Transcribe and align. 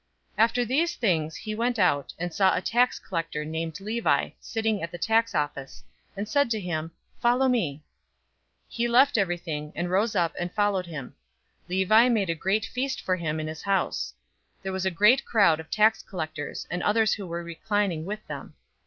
005:027 0.35 0.43
After 0.45 0.65
these 0.65 0.95
things 0.95 1.35
he 1.35 1.53
went 1.53 1.77
out, 1.77 2.11
and 2.17 2.33
saw 2.33 2.55
a 2.55 2.61
tax 2.61 2.97
collector 2.97 3.45
named 3.45 3.79
Levi 3.79 4.31
sitting 4.39 4.81
at 4.81 4.89
the 4.91 4.97
tax 4.97 5.35
office, 5.35 5.83
and 6.17 6.27
said 6.27 6.49
to 6.49 6.59
him, 6.59 6.91
"Follow 7.21 7.47
me!" 7.47 7.83
005:028 8.69 8.69
He 8.69 8.87
left 8.87 9.17
everything, 9.19 9.71
and 9.75 9.91
rose 9.91 10.15
up 10.15 10.33
and 10.39 10.51
followed 10.55 10.87
him. 10.87 11.13
005:029 11.69 11.69
Levi 11.69 12.09
made 12.09 12.29
a 12.31 12.33
great 12.33 12.65
feast 12.65 12.99
for 12.99 13.15
him 13.15 13.39
in 13.39 13.45
his 13.45 13.61
house. 13.61 14.15
There 14.63 14.73
was 14.73 14.87
a 14.87 14.89
great 14.89 15.23
crowd 15.23 15.59
of 15.59 15.69
tax 15.69 16.01
collectors 16.01 16.65
and 16.71 16.81
others 16.81 17.13
who 17.13 17.27
were 17.27 17.43
reclining 17.43 18.03
with 18.03 18.25
them. 18.25 18.55